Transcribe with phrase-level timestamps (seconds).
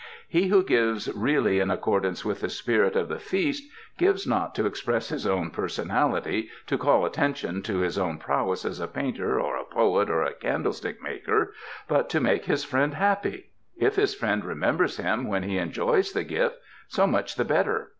[0.27, 3.69] He who gives really in ac cordance with the spirit of the feast
[3.99, 8.65] gives not to ex press his own personality, to call attention to his own prowess
[8.65, 11.53] as a painter or a poet or a candlestick maker,
[11.87, 13.51] but to make his friend happy.
[13.77, 16.55] If his friend remembers him when he enjoys the gift,
[16.87, 17.89] so much the better.